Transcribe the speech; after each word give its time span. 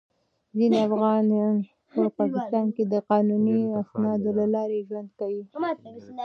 ځینې 0.57 0.77
افغانان 0.87 1.55
په 1.93 2.01
پاکستان 2.19 2.65
کې 2.75 2.83
د 2.93 2.95
قانوني 3.09 3.59
اسنادو 3.81 4.31
له 4.39 4.45
لارې 4.55 4.79
ژوند 4.87 5.09
کوي. 5.19 5.43